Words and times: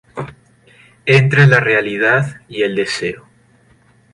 Entre 1.05 1.45
la 1.45 1.59
realidad 1.59 2.41
y 2.47 2.63
el 2.63 2.75
deseo". 2.75 3.27